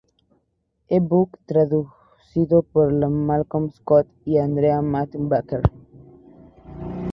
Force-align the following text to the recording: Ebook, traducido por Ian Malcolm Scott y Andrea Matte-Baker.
Ebook, 0.89 1.37
traducido 1.45 2.63
por 2.63 2.91
Ian 2.91 3.13
Malcolm 3.13 3.69
Scott 3.69 4.07
y 4.25 4.39
Andrea 4.39 4.81
Matte-Baker. 4.81 5.61